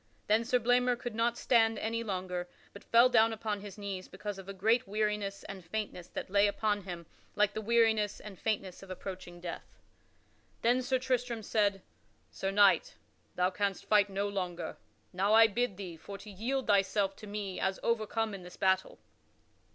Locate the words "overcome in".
17.83-18.41